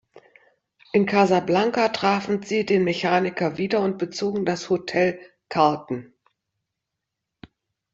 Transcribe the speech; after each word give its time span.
In 0.93 1.05
Casablanca 1.05 1.89
trafen 1.89 2.41
sie 2.41 2.65
den 2.65 2.83
Mechaniker 2.83 3.59
wieder 3.59 3.81
und 3.81 3.99
bezogen 3.99 4.45
das 4.47 4.67
"Hotel 4.71 5.19
Carlton". 5.47 6.11